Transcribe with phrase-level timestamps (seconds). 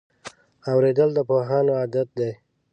[0.69, 2.31] اورېدل د پوهانو عادت دی.